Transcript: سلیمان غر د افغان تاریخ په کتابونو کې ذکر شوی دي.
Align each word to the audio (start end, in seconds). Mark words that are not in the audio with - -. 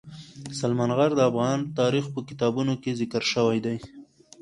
سلیمان 0.59 0.91
غر 0.97 1.11
د 1.15 1.21
افغان 1.29 1.59
تاریخ 1.79 2.05
په 2.13 2.19
کتابونو 2.29 2.73
کې 2.81 2.97
ذکر 2.99 3.23
شوی 3.33 3.57
دي. 3.65 3.77